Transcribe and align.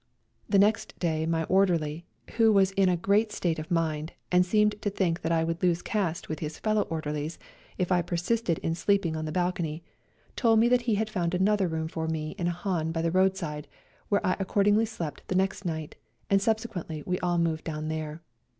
The 0.49 0.57
next 0.57 0.97
day 0.97 1.27
my 1.27 1.43
orderly, 1.43 2.07
who 2.37 2.51
was 2.51 2.71
in 2.71 2.89
a 2.89 2.97
great 2.97 3.31
state 3.31 3.59
of 3.59 3.69
mind, 3.69 4.13
and 4.31 4.43
seemed 4.43 4.81
to 4.81 4.89
think 4.89 5.21
that 5.21 5.31
I 5.31 5.43
would 5.43 5.61
lose 5.61 5.83
caste 5.83 6.27
with 6.27 6.39
his 6.39 6.57
fellow 6.57 6.87
orderlies 6.89 7.37
if 7.77 7.91
I 7.91 8.01
persisted 8.01 8.57
in 8.63 8.73
sleeping 8.73 9.15
on 9.15 9.25
the 9.25 9.31
balcony, 9.31 9.83
told 10.35 10.57
80 10.57 10.57
A 10.57 10.57
COLD 10.57 10.57
NIGHT 10.57 10.57
RIDE 10.57 10.61
me 10.61 10.69
that 10.75 10.85
he 10.89 10.95
had 10.95 11.09
found 11.11 11.35
another 11.35 11.67
room 11.67 11.87
for 11.87 12.07
me 12.07 12.31
in 12.39 12.47
a 12.47 12.49
hahn 12.49 12.91
by 12.91 13.03
the 13.03 13.11
roadside, 13.11 13.67
where 14.09 14.25
I 14.25 14.35
accordingly 14.39 14.85
slept 14.87 15.27
the 15.27 15.35
next 15.35 15.65
night, 15.65 15.97
and 16.31 16.41
sub 16.41 16.57
sequently 16.57 17.03
we 17.05 17.19
all 17.19 17.37
moved 17.37 17.65
down 17.65 17.87
there. 17.87 18.23